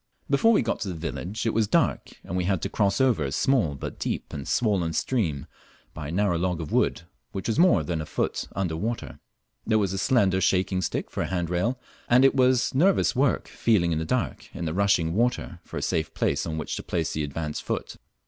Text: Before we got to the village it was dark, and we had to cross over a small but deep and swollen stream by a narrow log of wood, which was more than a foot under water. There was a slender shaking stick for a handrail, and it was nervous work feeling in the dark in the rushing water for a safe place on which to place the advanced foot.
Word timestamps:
Before 0.31 0.51
we 0.51 0.63
got 0.63 0.79
to 0.79 0.87
the 0.87 0.95
village 0.95 1.45
it 1.45 1.53
was 1.53 1.67
dark, 1.67 2.13
and 2.23 2.35
we 2.35 2.45
had 2.45 2.59
to 2.63 2.69
cross 2.69 2.99
over 2.99 3.23
a 3.23 3.31
small 3.31 3.75
but 3.75 3.99
deep 3.99 4.33
and 4.33 4.47
swollen 4.47 4.93
stream 4.93 5.45
by 5.93 6.07
a 6.07 6.11
narrow 6.11 6.39
log 6.39 6.59
of 6.59 6.71
wood, 6.71 7.03
which 7.33 7.47
was 7.47 7.59
more 7.59 7.83
than 7.83 8.01
a 8.01 8.07
foot 8.07 8.47
under 8.55 8.75
water. 8.75 9.19
There 9.67 9.77
was 9.77 9.93
a 9.93 9.99
slender 9.99 10.41
shaking 10.41 10.81
stick 10.81 11.11
for 11.11 11.21
a 11.21 11.27
handrail, 11.27 11.79
and 12.09 12.25
it 12.25 12.33
was 12.33 12.73
nervous 12.73 13.15
work 13.15 13.47
feeling 13.47 13.91
in 13.91 13.99
the 13.99 14.03
dark 14.05 14.49
in 14.55 14.65
the 14.65 14.73
rushing 14.73 15.13
water 15.13 15.59
for 15.63 15.77
a 15.77 15.83
safe 15.83 16.15
place 16.15 16.47
on 16.47 16.57
which 16.57 16.75
to 16.77 16.81
place 16.81 17.13
the 17.13 17.23
advanced 17.23 17.61
foot. 17.61 17.97